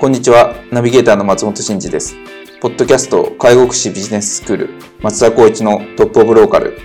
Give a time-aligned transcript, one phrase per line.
[0.00, 0.54] こんにちは。
[0.72, 2.16] ナビゲーターの松本慎二です。
[2.60, 6.76] ポッドキャスト介護福祉ビジネススクール松田光一のトップオブローカル。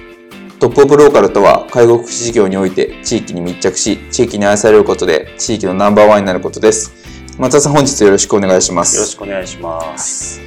[0.59, 6.93] トップオブローカルとは介護福祉事業において地域に密着し、地域に愛されることで地域のナンバーワンになることです。
[7.39, 8.95] 松田さん本日よろしくお願いします。
[8.95, 10.39] よろしくお願いします。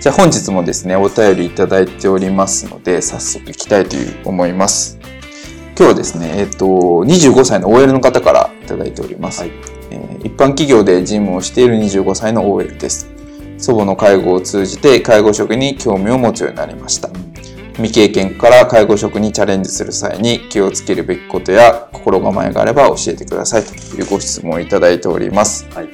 [0.00, 4.98] じゃあ本日もですね、お便りいただいておりますので、早速いきたいという思います。
[5.76, 9.42] 今日はですね、えっ、と、25歳の OL の方からいただいております。
[9.42, 9.50] はい、
[9.90, 13.08] えー、一般企業で事務をしている25歳の OL です。
[13.58, 17.10] 祖母の介護を通じて介護職に興味を持つようになりました。
[17.74, 25.64] 未経験から介護職にチャレンジする際に気をつけるべきことや心構えがあれば教えてくださいというご質問をいただいております。
[25.74, 25.88] はい、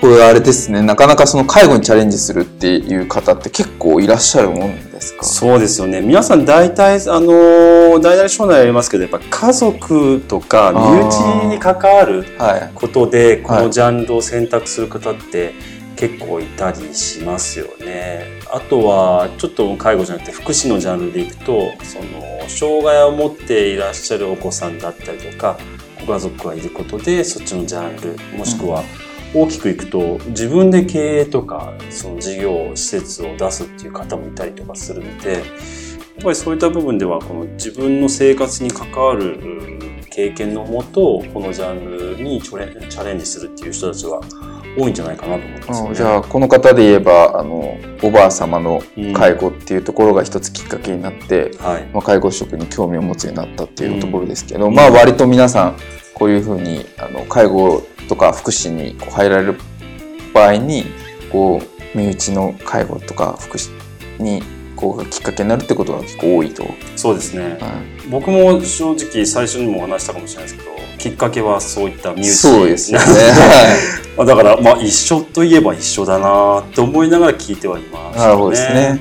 [0.00, 5.24] これあれですね、なかなかその介護にチャレンジするっていう方って結構いらっしゃるもんですか？
[5.24, 6.00] そうですよね。
[6.00, 12.24] 皆さん大体、あの、大々省内ありますけど、やっぱ家族とか身内に関わる
[12.74, 15.54] ことで、このジャンルを選択する方って、はい
[15.96, 18.24] 結構いたりしますよね。
[18.50, 25.58] あとはちょっと介護じゃなくて福祉のジャンルでいくとその障害を持っていらっしゃるお子さんだったりとか
[26.06, 28.82] ご家族がいることでそっちのジャンルもしくは
[29.32, 35.42] 大きくいくと自分で経営とかその事業施設を出すっていう方もいたりとかするのでやっ
[36.22, 39.38] ぱりそういった部分ではこの自分の生活に関わる
[40.10, 44.20] 経験のもとこのジャンルにチャレンジするっていう人たちは
[44.76, 48.82] 多いんじゃないかなと思います、ね、じゃあこの方で言えばあのおばあ様の
[49.14, 55.76] 介護っていうところが一つきっかけになって、うん、まあ、介護職に興味を持つようになったっていうところですけど、うん、まあ割と皆さん
[56.20, 59.58] こういうふうにあの介護とか福祉にこう入られる
[60.34, 60.84] 場合に
[61.32, 63.70] こう身内の介護とか福祉
[64.22, 64.42] に
[64.76, 66.66] こうきっかけになるってことが結構多いと。
[66.94, 67.68] そうですね、は
[68.06, 78.24] い、僕も正直最初にもお話したかもしれないですけどきっかけはそういった身内そうですね、はい、 だからまあ一緒といえば一緒だなって思いながら聞いてはいますね。
[78.26, 79.00] なるほどですね。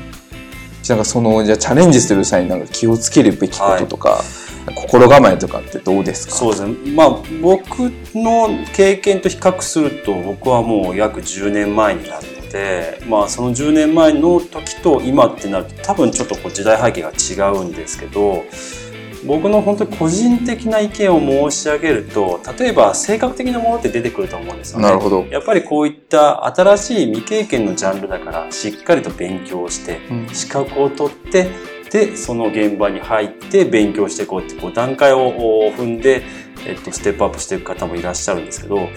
[0.88, 4.49] なんかそのじゃチャレンジする際になんか気をつけるべきこととか、はい、
[4.90, 6.34] 心構えとかってどうですか？
[6.34, 6.92] そうですね。
[6.94, 7.10] まあ
[7.42, 18.44] 僕の経験と比較すると僕はもう約10年前になるので、まあその10年前の時と今ってなると多分ちょっとこう時代背景が違うんですけど。
[19.26, 24.86] 僕の本当に個人的な意見を申し上げると例えば性格的なものって出てくると思うんですよね。
[24.86, 30.00] なるほどやっぱりこういった新しい未経験のジャンルだからしっかりと勉強して、
[30.32, 31.50] 資格を取って
[31.92, 35.32] でその現場に入って勉強していこうってこう段階を
[35.76, 36.24] 踏んで、
[36.66, 38.90] えっと、ステップアップしていく方もいらっしゃるんですけど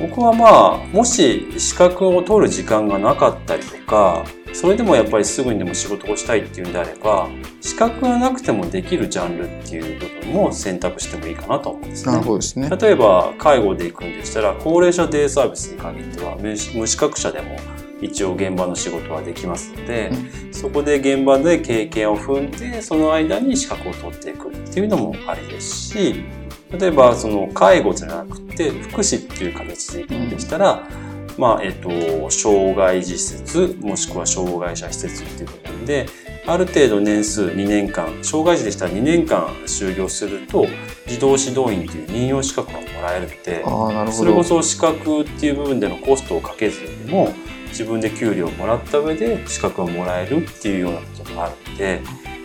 [0.00, 7.28] 僕はまあもし資格を取る時間がなかったりとかそれでもやっぱりすぐにでも仕事をしたいっていうんであれば
[7.60, 12.12] 資格がなくてもできるジャンルっていう部分も選択してもいいかなと思うんですね。
[12.12, 17.56] なるほどですね例えば介護で行くんでしたら高齢者デイサービスに限っては無資格者でも
[18.00, 20.10] 一応現場の仕事はできますので、
[20.46, 26.24] うん、そこで現場で経験を踏んでその間に資格を取っていくっていうのもありですし
[26.70, 31.06] 例えばその介護じゃなくて福祉っていう形で行くんでしたら、うん
[31.38, 36.06] まあ、えっと、障害児施設、もしくは障害者施設っていう部分で、
[36.46, 40.66] ある程度年数2年間、障害児でしたら2年間就業すると、
[41.06, 47.34] 児童指導員という任用資格がもらえるので、それこそ資格っていう部分でのコストをかけずにも、
[47.76, 52.00] 自分で給料をもらった上で資格をもらえるっていうようなことがあるので、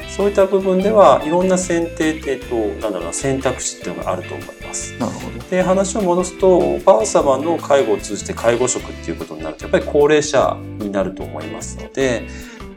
[0.10, 4.92] そういった部分ではいろんな選定えっとなんだろうな選択肢っていうのがあると思います。
[5.00, 12.24] なるほどで話を戻すとおばあ様の介護を通じて介護職っていうことになるとやっぱり高齢者になると思いますので。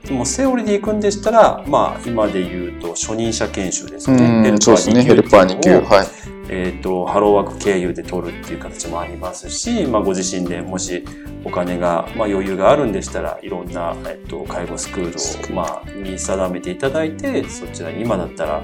[0.05, 4.43] でもセオリーで行くんでしたら、まあ、今で言うと初任者研修ですね。
[4.43, 4.93] ヘルパー2級。
[4.93, 5.71] ね、ヘルパー2級。
[5.81, 6.06] はい。
[6.49, 11.05] えっ、と、ハローワーク経由で取るっていう形もありますし、まあ、ご自身でもし
[11.44, 18.62] お金が、まあ、余裕があるんでしたら、いろんな、えっ、と、介護スクールを、まあ、に定めていただいて、そちら今だったら、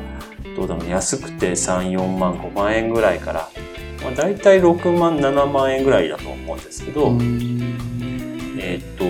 [0.56, 3.48] どうだろう、安くて3、4万、5万円ぐらいから、
[4.02, 7.16] まあ、大体6万、7万円ぐらいだと思うんですけど、
[8.58, 9.04] えっ、と、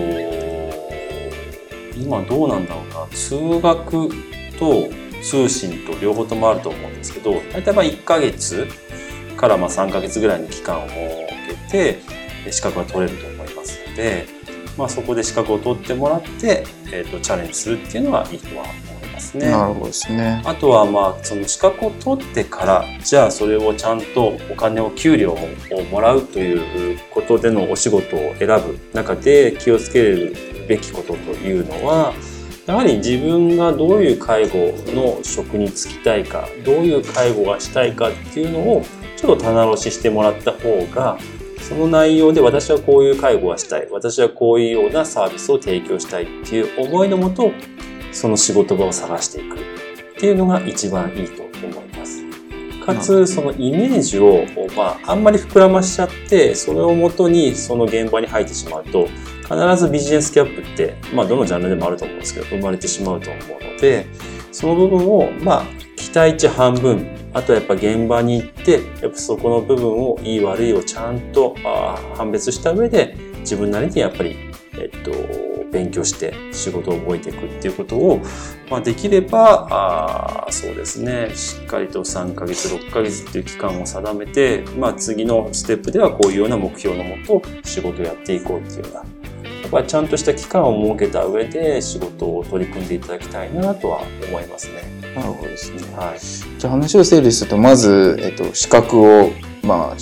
[1.97, 4.09] 今どうなんだろうな、通学
[4.57, 4.89] と
[5.21, 8.67] 通信と両方ともあると思うんですけど、大体まあ1ヶ月
[9.37, 10.99] からまあ3ヶ月ぐらいの期間を設
[11.69, 14.27] けて、資格が取れると思いますので、
[14.77, 19.51] まあそこで資格を取ってもらって、えっ、と、チャレンジするっていうのはいいとは思いますね。
[19.51, 20.41] なるほどですね。
[20.45, 25.47] あとはまあその資格を取ってからじゃあそれをちゃんとお金を給料を
[25.91, 30.35] もらうということでのお仕事を選ぶ中で気をつける
[30.67, 32.13] べきことというのは
[32.67, 38.85] やはり自分がどういう介護の職に就きたいかどういう介護がしたいかっていうのを
[39.17, 41.17] ちょっと棚卸ししてもらった方が
[41.59, 47.51] その内容で私はこういう介護がしたい私はこういうようなサービスを提供したいっていう思いのもと
[48.11, 49.59] その仕事場を探していくっ
[50.19, 52.21] ていうのが一番いいと思います。
[52.85, 59.07] かつ、そのイメージを、まあ、あんまり膨らましちゃって、それをもとにその現場に入ってしまうと、
[59.51, 64.05] 必ずビジネスギャップって、まあ、どのジャンルでもあると思うんですけど、生まれてしまうと思うので、
[64.51, 65.65] その部分を、まあ、
[65.97, 74.35] 期待値半分、あとはやっぱ現場に行って、やっぱそこの部分をいい悪いをちゃんとあ判別した上で、自分なりにやっぱり、
[74.73, 75.11] えっと、
[75.71, 78.21] 勉強して仕事を覚えていくっていうことを、
[78.69, 89.20] まあ、できればあそうですねしっかりと3ヶ月6ヶ月っていう期間を定めて、まあ、次のステップではこういうような目標のもと仕事をやっていこうっていうような
[89.71, 94.83] やっぱりちゃんとした期間を設けた上で仕事を取り組んでいただきたいなとは思いますね。
[95.15, 95.81] なるほどですね。
[95.95, 96.19] はい、
[96.59, 99.29] じゃあ話を整理すると、まず、えっと、資格を、
[99.63, 99.95] まあ、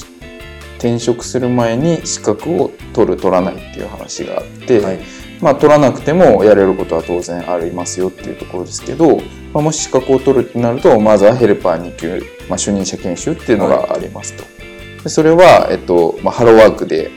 [0.80, 5.00] 転職する前に資格を取る、取らないっていう話があって、はい
[5.40, 9.18] まあ、取らなくてもやれることは当然ありますよっていうところですけど、
[9.54, 12.20] まあ、もし資格を取るってなると、まずはヘルパー2級、
[12.50, 14.44] まあ、初任者研修っていうのがありますと。
[15.04, 17.12] でそれは、えっと、まあ、ハローワークで、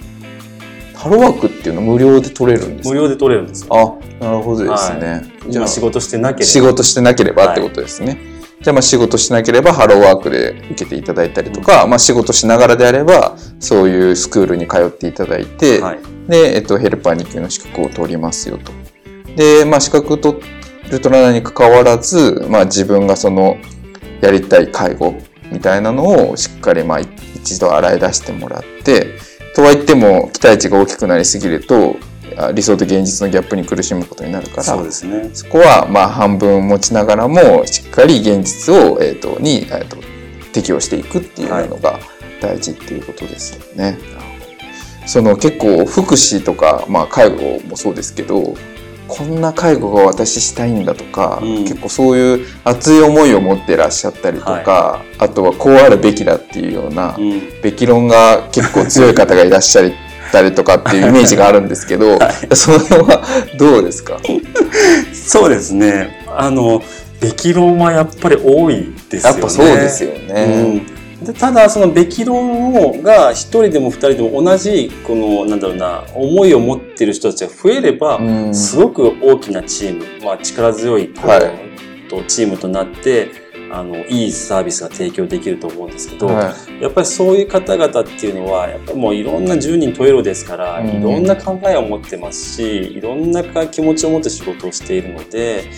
[1.03, 2.95] ハローワークっていうの無料で取れるんですか？
[2.95, 4.01] 無料で取れるんですよ。
[4.21, 5.25] あ、なるほどですね。
[5.49, 6.47] じゃあ今仕事してなければ。
[6.47, 8.19] 仕事してなければってことですね。
[8.61, 15.99] じゃあまあ仕事しなければハローワークで受けていただいたりとか、まあ仕事しながらであればそういうスクールに通っていただいて、はい。
[16.29, 18.71] で、えっと、ヘルパー2級の資格を取りますよと。
[19.35, 20.41] で、まあ資格取
[20.89, 23.57] る取らないに関わらず、まあ自分がその
[24.21, 25.17] やりたい介護
[25.51, 29.19] みたいなのをしっかりまあ一度洗い出してもらって、
[29.55, 31.97] とは言っても期待値が大きくなりすぎると、
[32.37, 35.31] あ理想と現実のギャップに苦しむことになるから、そうですね。
[35.35, 39.99] そこはまあ半分持ちながらもしっかり現実を、えー、とに、えー、と
[40.53, 41.99] 適応していくっていうのが
[42.41, 43.99] 大事っていうことですよね。
[45.07, 48.55] その結構福祉とか、まあ、介護もそうですけど
[49.13, 57.41] こんな介護が私したいんだとか、うん結構そういう熱い思いを持ってらっしゃったりとか、あとはこうあるべきだっていうような、うん。
[57.63, 59.91] べき論が結構強い方がいらっしゃっ
[60.33, 62.19] たりとかっていうイメージがあるんですけど、
[62.55, 63.23] その辺は
[63.59, 64.19] どうですか？
[65.13, 66.25] そうですね。
[66.37, 66.83] あの、
[67.21, 69.39] べき論はやっぱり多いですよね。
[69.41, 70.81] やっぱそうですよね。
[70.91, 70.92] うん、
[71.23, 78.55] でただそのべき論をが一人でも二人でも同じこのなんだろうな思いを持ってる人たちが増えれば、うん。
[78.55, 82.09] すごく大きなチーム、まあ、力強いこう、はい。
[82.09, 83.31] とチームとなって
[83.71, 90.89] あのいいサービスが提供できると思うんですけど、はやっぱりそういう方々っていうのはやっぱりもういろんな10人十色ですから、うん。
[90.89, 95.71] いろんな考えを持ってますしいろんな気持ちを持って仕事をしているので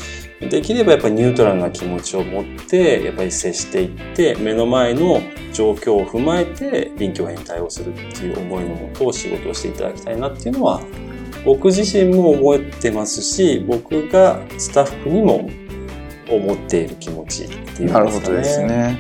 [0.49, 5.21] できればやっぱりニュートラルな気持ちを持ってやっぱり接していって目の前の
[5.53, 10.83] 状況を踏まえて臨機応変に対応するっていう思いのもと仕事をしていただきたいなっていうのは
[11.45, 15.49] 僕自身も思ってますし僕がスタッフにも
[16.31, 17.93] 思っている気持ちっていうね。
[17.93, 18.99] なるほどですね。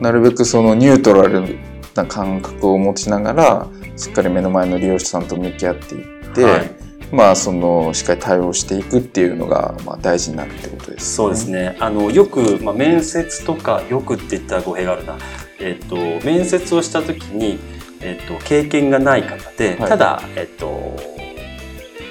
[0.00, 1.58] なるべくそのニュートラル
[1.94, 6.81] な感覚を持ちながら、しっかり目の前の利用者さんと向き合っていって、はい
[7.12, 11.50] まあそのしっかり対応していくっていうのがまあ大事になるってことです、そうです。
[11.50, 11.76] ね。
[11.78, 15.18] あの、よく、まあ、面接とか、よくって言ったら語弊があるな。
[15.60, 17.58] えっ、と、面接をしたときに、
[18.00, 20.96] えっ、と、経験がない方で、はいただ、えっ、と、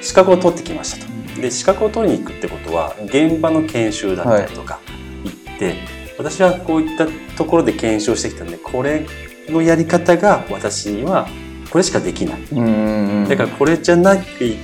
[0.02, 1.06] 資格を取ってきました
[1.36, 1.42] と。
[1.42, 4.80] で、資格を取りに行くってことは、現場の研修だったりとか
[5.24, 5.76] 行って、
[6.18, 9.08] 私はこういったところで研修をしてきたので、これ
[9.50, 11.28] のやり方が私には、
[11.72, 13.28] これしかできない。
[13.28, 14.22] だからこれじゃない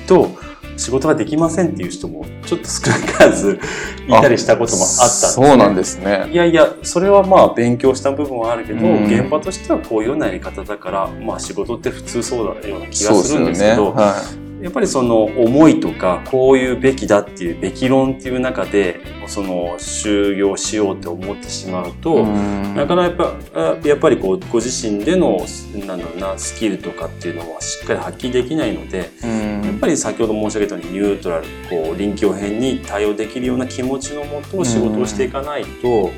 [0.08, 0.36] と
[0.78, 3.60] 仕事ができませんっていう人もちょっと少なからず
[4.08, 6.30] いたりしたこともあったんです、そうなんですね。
[6.32, 13.34] いやいや、それはまあ勉強した部分はあるけど、うん現場としてはこういうようなやり方だから、まあ仕事って普通そうだような気がす。
[13.34, 14.22] るんですけど、は
[14.68, 21.94] やっぱりその思いとか、こういうべきだっていうべき論っていう中で、その就業しようって思ってしまうい。
[21.94, 25.38] と、うんなかなかやっぱやっぱりこうご自身での
[25.86, 36.12] なんだろうなスキルとかっていうのはしっかり発揮できないので、うんやっぱり先ほど申し上げたようにニュートラルこう臨機応変に対応できるような気持ちのもと仕事をしていかないと、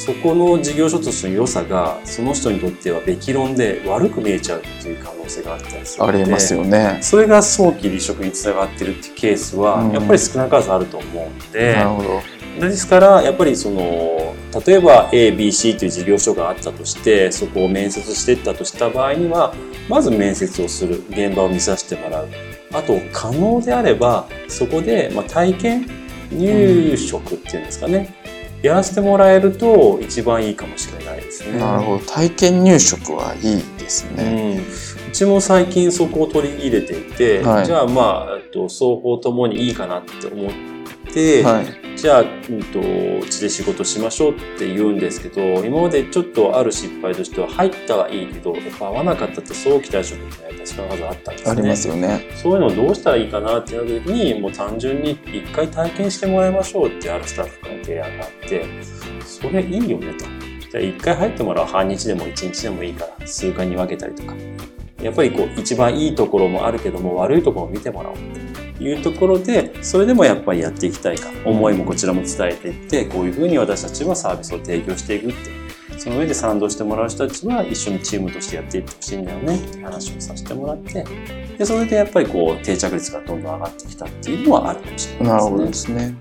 [0.00, 6.98] そこの事業所としての良さがその人にとってはべき論で悪く見えちゃうっていう可能性があったりするのでありますよね。
[7.02, 11.74] それが早期離職につながってるっていうケースはうんやっぱり少なからずあると思うので。
[11.74, 12.40] なるほど。
[12.60, 14.34] ですからやっぱりその
[14.66, 19.54] 例えば ABC という事業所があったとしてそこを面接していったとした場合には
[19.88, 22.28] まず面接をする現場を見させてもらう
[22.72, 25.86] あと可能であればそこで、まあ、体験
[26.32, 28.19] 入職っていうんですかね、
[28.62, 31.58] やらせてもらえると一番いいかもしれないですね。
[31.58, 32.04] なるほど。
[32.04, 34.56] 体験入職はいいですうね。
[34.56, 34.62] ん、う
[35.12, 40.52] ちも最近そこを取り入れていて、はいじゃあまあえっと双方ともにいいかなって思っ
[41.12, 41.79] て、はい。
[41.96, 51.50] じゃあ、うんと、うちで仕事しましょうって言うんですけど、今までちょっとある失敗としては、入ったはいいけど、やっぱ合わなかったって早期退職ってね、確か数あったんですね。
[51.50, 52.26] ありますよね。
[52.36, 58.64] そういうのをどうしたらいいかなってなった時に、もう単純に一回体験してもらいましょうってあるスタッフから提案があって、
[59.24, 60.24] それいいよねと。
[60.70, 64.34] じゃあ一回入ってもらう半日でも一日でもいいから、数回に分けたりとか。
[65.02, 68.49] やっぱりこう、一番いいところもあるけども、悪いところを見てもらおうって
[68.80, 75.60] いうところで、それでもやっぱりやっていきたいか、思いもこちらも伝えていって、こういうふうに私たちはサービスを提供していくって。
[75.98, 81.04] その上で賛同してもらう人たちは一緒にチームとしてやっていってほしいんだよねって話をさせてもらって、
[81.58, 85.28] で、それでやっぱりこう定着率がどんどん上がってきたっていうのはあるかもしれないですね。
[85.28, 86.14] なるほどですね。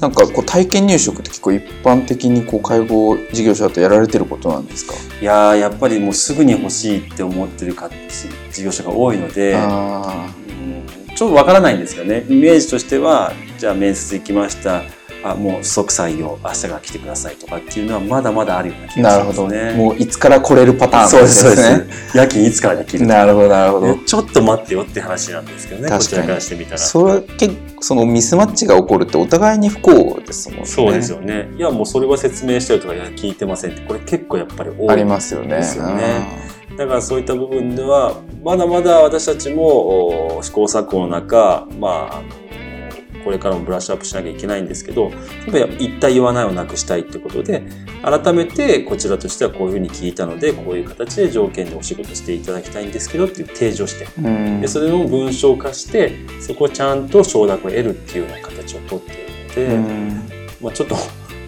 [0.00, 4.94] なんかこう体験入職って結構一般的にこう介護事業者だとやられてることなんですか？
[5.20, 7.90] いやーやっぱりもうすぐに欲しいって思ってるか
[8.52, 9.56] 事業者が多いので、
[11.16, 12.24] ちょっとわからないんですよね。
[12.28, 14.82] イメージとしては、じゃあ面接行きました。
[15.24, 19.44] あ、もう即採用、明日から来てくださいとかっていうのはまだまだあるようなあ、気なるほど。
[19.44, 19.82] がしますね。
[19.82, 21.86] もういつから来れるパターンそうです、そうですね。
[22.14, 24.02] 夜勤いつからできるなるほどなるほどね。
[24.06, 26.78] ちょっと待ってよって話なんですけどね、こ確かにちらからしてみたら。
[26.78, 30.66] それ結構そのミスマッチが起こるってお互いに不幸ですもんね。
[30.66, 31.48] そうですよね。
[31.56, 34.90] いや、もうそれは説明したりとか、いや、聞いてませんって、これ結構やっぱり多い。
[34.90, 35.56] ありますよね。
[35.56, 36.45] ですよね
[36.76, 42.22] だからそういった部分では、まだまだ私たちもお試行錯誤の中、まあ、
[43.24, 45.12] これからもブラッシュアップしなきゃいけないんですけど、やっ
[45.50, 47.64] ぱり言った言わないをなくしたいってことで、
[48.02, 54.60] 改めてこちらとしてはこういうふうに聞いたので、こういう形で条件でお仕事していただきたいんですけどっていう提示をして、うん。
[54.60, 60.28] でそれを文章化して、そこをちゃんと承諾を得るっていうような形をとっているので、うん。
[60.62, 60.96] まあ、ちょっと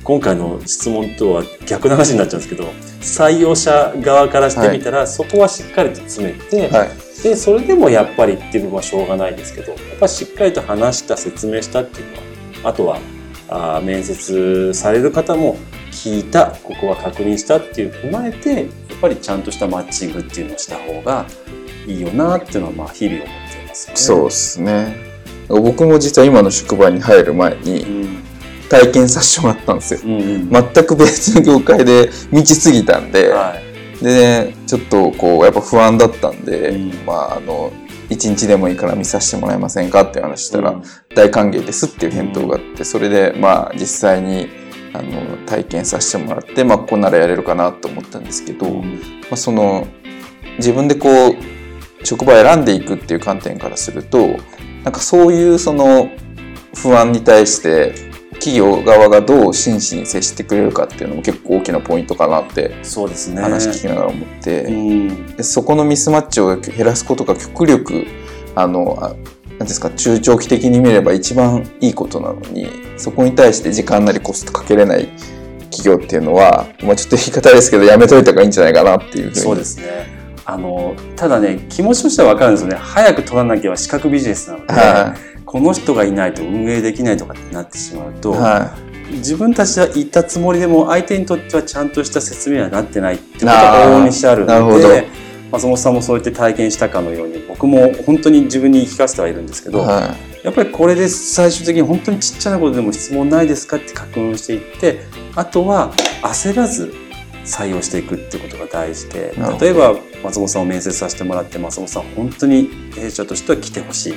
[0.09, 2.65] 今回の質問とは逆の話になっちゃうんですけど
[3.03, 6.89] 採用者側からしてみたら、そこはしっかりと詰めて、はい。
[7.23, 12.17] でそれでもやっぱりっていう部分はしょうがないですけどやっぱりしっかりと話した説明したっていうの
[12.65, 13.01] はあとは
[13.49, 15.57] あー面接される方も
[15.91, 18.67] 聞いたここは確認したっていう踏まえてやっ
[19.01, 21.27] ぱりちゃんとしたマッチングっていうのをした方が
[21.87, 23.97] いいよなっていうのはまあ日々思っていますよね。
[23.97, 24.97] そうですね。
[25.49, 28.28] 僕も実は今の職場に入る前にうん
[28.69, 30.01] 体験させてもらったんですよ。
[30.05, 30.51] うんうん。
[30.51, 33.57] 全く別の業界で満ちすぎたんで、は
[34.01, 34.05] い。
[34.05, 37.07] でね、ちょっとこう、やっぱ不安だったんで、うん。
[37.07, 37.73] まあ、あの、
[38.11, 40.83] 一日でもいいから見させてもらえませんかって話したら、うん。
[41.15, 44.49] 大歓迎ですっていう返答があって、それで、まあ、実際に、
[44.93, 48.85] あの、体験させてもらって、まあ、ここならやれるかなと思ったんですけど、ま
[49.33, 49.87] あ、その、
[50.59, 51.37] 自分でこう、
[52.05, 54.39] 職場を選んでいくっていう観点からすると、
[54.85, 56.11] なんかそういうその
[56.75, 58.08] 不安に対して、
[58.39, 63.43] 企業側がどう真摯に接してくれるかっていうのも結構大きなポイントかなってそうですね。
[63.43, 68.07] 話聞きながら思って、うんでそこのミスマッチを減らすことが極力
[68.55, 69.15] あのあ
[69.59, 75.09] なんですか中長期的に見れば一番いいことなのにそこに対して時間なりコストかけれない
[75.71, 80.19] 企業っていうのは、まあ、ちょっと言い方ですけどやめといた方がいいんじゃないかなっていうふうにそうですね。
[80.51, 82.77] あの、ただね、気持ちとしては分かるんですよね。
[82.77, 85.15] 早く取らなきゃ資格ビジネスなので、は
[85.49, 88.37] この人がいないと運営できないとかってなってしまうと、い。
[88.37, 88.77] は
[89.11, 95.09] 自分たちは言ったつもりでも相手にとってはちゃんとした説明はなってないってことが往々にしてあるので、
[95.51, 99.87] 松本さんもそうやって体験したかのように、僕も本当に自分に言い聞かせてはいるんですけど、い。
[99.87, 100.15] は
[100.45, 105.01] やっぱりこれで最終的に本当にちっちゃなことでも質問ないですかって確認していって
[105.35, 106.95] あとは焦らず
[107.45, 114.15] 採用していくっていうことが大事で例えば松本さんを面接させてもらって松本さん本当に弊社としては来てほしい。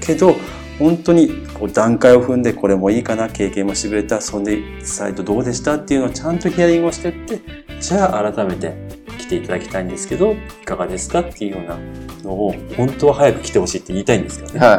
[0.00, 0.36] けど
[0.78, 7.40] 本当にこう段階を踏んでこれもいいかな経験もしてくれたそんでサイトどうでしたっていうのをちゃんとヒアリングをしてって
[7.80, 8.74] じゃあ改めて
[9.18, 11.78] 来ていただきたいんですけどいかがですかっていうような
[12.22, 14.60] のを本当は早く来てほしいって言いたいんですけどね。
[14.60, 14.78] は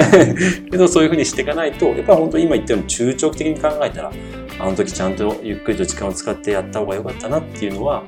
[0.68, 0.70] い。
[0.70, 4.12] けどそういうふうにしていかないとやっぱり本当に今言ったように中長期的に考えたら
[4.60, 8.04] あの時ちゃんとゆっくりと時間を使ってやった方が良かったなっていうのは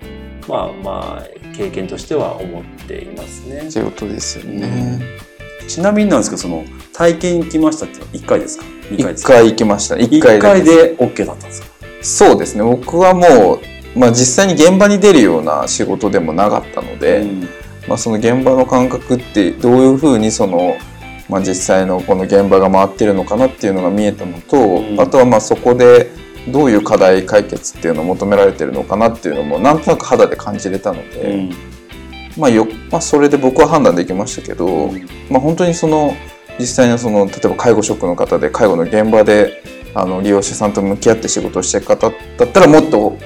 [0.47, 3.69] まあまあ経験としては思っていますね。
[3.71, 5.26] ということですよね。
[5.67, 9.33] ちなみになんですけどその体験行きましたっていうのは1回ですか？2回で一すか？
[9.33, 9.97] 回行きました。
[9.97, 10.95] 一1回回で。
[10.95, 11.67] で OK だったんですか？
[12.01, 12.63] そうですね。
[12.63, 13.55] 僕はも
[13.95, 17.47] う、まあ実際に現場に出るような仕事でもなかったので、うん
[17.87, 20.77] まあその現場の感覚ってどういうふうにその、
[21.29, 26.09] まあ実際のこの現場が回ってるのかなっていうのが見えたのと、うんあとはまあそこで
[26.47, 31.66] どういう課題解決っていうのを求められてるのかなっていうのもなんとなく肌で感じれたので、うん
[32.37, 34.91] まあよ、まあそれで僕は判断できましたけど、
[35.29, 36.15] まあ、本当にその
[36.59, 39.63] 実際のその例えば介護職の方で介護の現場で
[39.93, 43.17] あの利用者さんと向き合って仕事をしている方だったらもっと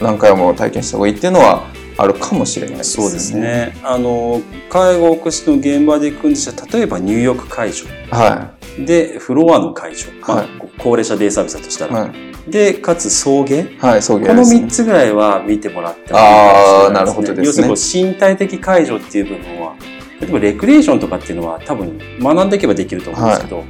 [0.00, 1.64] 何回も体験した方がいいっていうのは
[1.98, 3.04] あるかもしれないですね。
[3.04, 3.36] そうです。
[3.36, 10.48] ねあの介護福祉の現場で行くんでしたら例えば入浴介助はでフロアの介助、まあはい
[10.78, 11.90] 高齢者デイサービスだとしたい。
[11.90, 12.50] ら、はい。
[12.50, 14.60] でかつ送迎はい、送迎このです、ね。
[14.60, 19.74] 3つぐらいは見てもらってもいいかもしれないなるほどですね要するに身体的介助っていう部分は
[20.20, 23.64] 例えばレクリエーションとかっていうのは多分学んでいけばできると思うんですけど、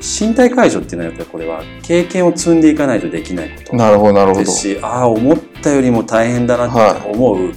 [0.00, 4.40] 身体介助っていうのはやっぱりこれは経験を積んでいかないとできないことなるほど、なるほど。
[4.40, 7.52] ですしああ思ったよりも大変だなって思う、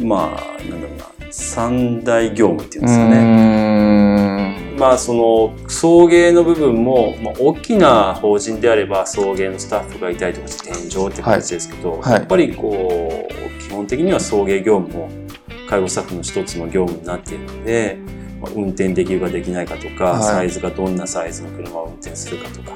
[0.00, 4.76] まあなんだろうな三大業務っていうんうですかね。
[4.78, 15.10] まあその送迎の部分も、まあ、大きな法人であれば送迎のスタッフがいたりとかして天井って形ですけど、はいやっぱりこう基本的には送迎業務も
[15.68, 17.98] 介護スタッフの一つの業務になっているので、
[18.40, 22.72] まあ運転できるかできないかとか、はいサイズがどんなサイズの車を運転するかとか。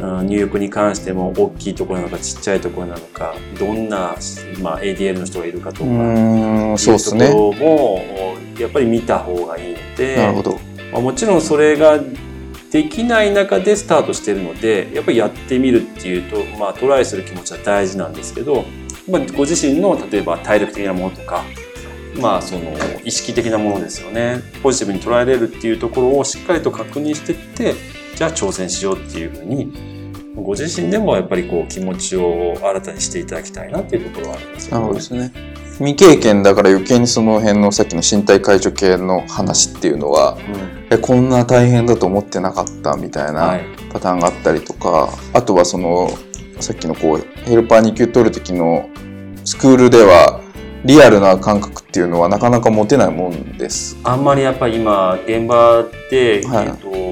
[0.00, 4.14] うん入浴に関しても大きいところなのかちっちゃいところなのかどんな、
[4.62, 7.26] まあ、ADL の人がいるかとかそうですね。
[7.26, 10.58] いうところもやっぱり見た方がいいのでなるほど。
[10.92, 11.98] まあ、もちろんそれが
[12.70, 18.64] できない中でスタートしてるのでやっぱりやってみるっていうと、まあ、トライする気持ちは大事なんですけど、
[19.10, 21.44] まあ、ご自身の例えば体力的なものとか、
[22.20, 27.74] まあ、その意識的なものですよねポジティブに捉えれるっていうところをしっかりと確認していって
[28.16, 29.72] じゃあ挑戦しようっていうふうに
[30.34, 34.94] ご自身でもやっぱりこう気持ちを新たにしていただきたいなっていうところはありますよね。
[34.94, 35.32] ですね。
[35.78, 43.60] 未経験だから余計にその辺のさっきの身体介助系の話っていうのは、うんえこんな大変だと思ってなかったみたいはない
[43.92, 46.10] パターンがあったりとか、あとはその
[46.60, 48.88] さっきのこうヘルパー2級取る時の
[49.44, 50.40] スクールでは
[50.84, 53.98] リアルな感覚っていうのはなかなか持てないもんです。
[54.02, 57.07] あんまりやっぱり今現場で、はいえっと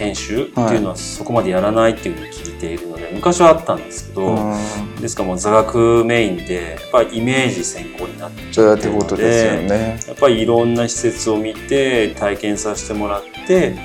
[0.00, 4.54] 研修っていうのはそこまでやらないっていうふうに聞いているので、昔はあったんですけど、
[4.98, 10.00] ですからもう座学メインでやっぱりイメージ先行になっちそうやゃっててことですよでね。
[10.06, 13.76] やっぱりいろんな施設を見て体験させてもらって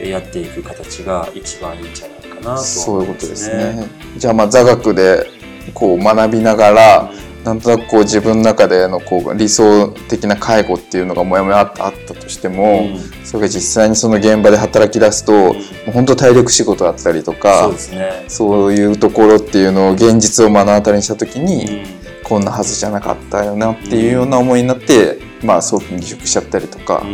[0.00, 3.86] えやっていく形が一番いいんじゃないかなとはそういうことですね。
[4.16, 5.26] じゃあまあ座学で
[5.72, 7.12] こう学びながら、
[7.44, 12.98] なんとなくこう自分の中でのこう理想的な介護っていうのがもやもやあったとしても、うん。
[13.24, 15.54] それが実際にその現場で働き出すと、も
[15.88, 18.24] う本当体力仕事だったりとそかうですね。
[18.28, 22.00] そういうところっていうのを現実を目の当たりにした時に、うん。
[22.24, 27.04] こんなはずじゃなかったよなっていうような思いになって、まあ早期に離職しちゃったりとか、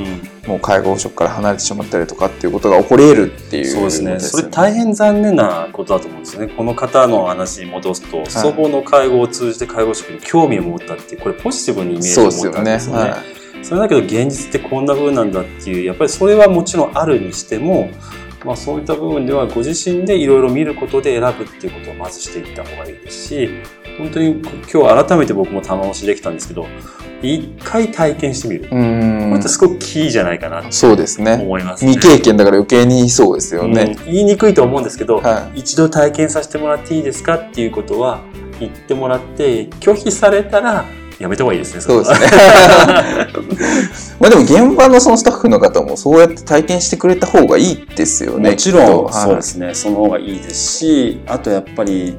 [0.47, 4.21] もう介護職から離れてしまったりとかっていうことが起こり得るっていうそうですね。
[4.21, 6.49] それよ大変残念なことだと思うんですよね。
[6.49, 12.51] この方の話に戻すと、祖母の介護を通じて介護職に興味を持ったっていう、これポジティブにイメージを持ですよね。
[12.51, 13.11] ったんですよね。
[13.11, 17.91] はいそれだけど現実ってこんな風なんだっていう、やっぱりそれはもちろんあるにしても、
[18.45, 23.51] まあそういった部分ではご自身でいろいろ見ることで選ぶっていうことをまずしていった方がいいですし、
[23.99, 26.67] 本当に今日改めて僕も玉押しできたんですけど、
[27.23, 28.67] 一回体験してみる。
[28.67, 31.39] うこんれってすごくキーじゃないかなとそうですね。
[31.43, 31.93] 思いますね。
[31.93, 33.97] 未経験だから余計にそうですよね。
[33.99, 38.21] うん言いにくいと思うんですけど、は一度体験させてもらっていいですかっていうことは
[38.61, 40.85] 言ってもらって拒否されたら
[41.19, 41.81] やめた方がいいですね。
[41.81, 42.19] そうですね。
[42.19, 42.27] ね。
[44.21, 48.51] まあでも現場のそのスタッフの方もそうやって体験してくれた方がいいですよね。
[48.51, 52.17] もちろんそうですね、その方がいいですしあとやっぱりん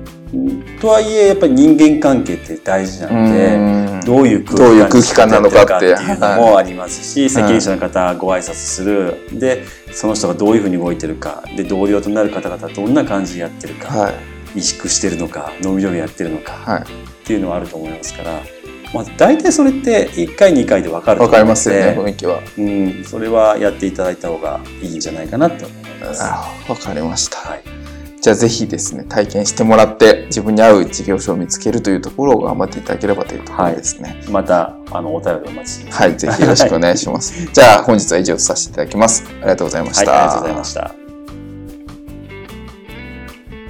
[0.82, 3.56] とはいえやっぱり人間関係って大事なので。
[3.56, 14.13] うんどういう空気感なのかっていうのもありますし、責任者の方ご挨拶するでその人がどういうふうに動いてるかで同僚となる方々どんな感じでやってるか、はい。
[14.56, 16.82] 萎縮してるのか伸び伸びやってるのか、はい。
[16.84, 16.86] っ
[17.26, 18.42] ていうのはあると思いますから、
[18.94, 22.40] まあ、大体それって1回2回で分かると思かりますよね、雰囲気は。
[22.58, 27.40] うん、それはやっていただいた方がいいんじゃないかなと思いますわかりました。
[27.40, 27.87] はい。
[28.28, 34.22] じゃあぜひですね、体験してもらって、自分に合う事業所を見つけるというところを頑張っていただければというところですね。
[34.30, 36.02] また、あの、お便りお待ちしてます。
[36.02, 37.46] はい、ぜひよろしくお願いします。
[37.54, 39.24] じゃあ本日は以上とさせていただきます。
[39.40, 40.12] ありがとうございましはい、た。
[40.12, 40.96] ありがとうございました。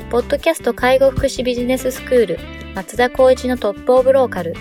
[0.09, 2.39] ポッドキャスト介護福祉ビジネススクール
[2.73, 4.55] 松田光一のトップオブローカル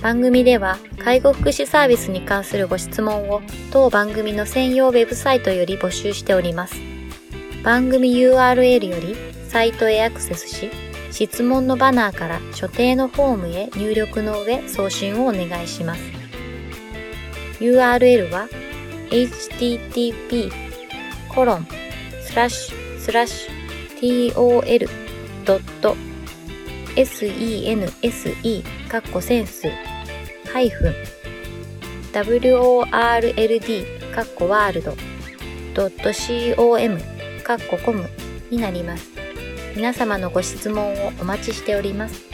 [0.00, 3.42] 番組では介護福祉サービスに関するご質問を
[3.72, 6.93] 当番組の専用ウェブサイトより募集しております
[7.64, 9.16] 番組 URL より
[9.48, 10.70] サイトへアクセスし
[11.10, 16.24] 質問のバナーから所定のフォームへ入力の上送信をお願いします。
[17.60, 18.48] URL は
[19.10, 20.50] http
[21.28, 21.68] コロン
[22.20, 23.54] スラッシュスラッシュ
[26.94, 29.68] tol.sense かっこセンス
[30.52, 30.94] ハイフン
[32.12, 34.96] world かっこワールド
[36.56, 37.13] .com
[37.44, 38.08] かっこコム
[38.50, 39.10] になります。
[39.76, 42.33] 皆様のご質問をお待ちしております。